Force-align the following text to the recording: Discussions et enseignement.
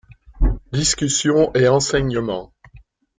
Discussions 0.71 1.51
et 1.53 1.67
enseignement. 1.67 2.51